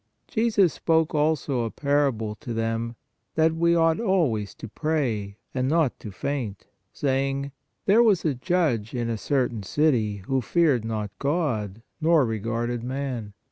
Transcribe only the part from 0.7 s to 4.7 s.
spoke also a parable to them, that we ought always to